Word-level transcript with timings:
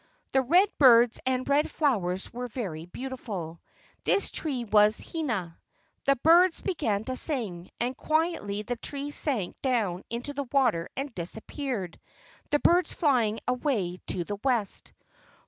The 0.31 0.41
red 0.41 0.67
birds 0.79 1.19
and 1.27 1.47
red 1.47 1.69
flowers 1.69 2.33
were 2.33 2.47
very 2.47 2.87
beautiful. 2.87 3.61
This 4.03 4.31
tree 4.31 4.63
was 4.63 4.97
Hina. 4.99 5.59
The 6.05 6.15
birds 6.15 6.59
began 6.61 7.03
to 7.03 7.15
sing, 7.15 7.69
and 7.79 7.95
quietly 7.95 8.63
the 8.63 8.77
tree 8.77 9.11
sank 9.11 9.61
down 9.61 10.03
into 10.09 10.33
the 10.33 10.47
water 10.51 10.89
and 10.97 11.13
disappeared, 11.13 11.99
the 12.49 12.57
birds 12.57 12.91
flying 12.91 13.41
away 13.47 14.01
to 14.07 14.23
the 14.23 14.39
west. 14.43 14.91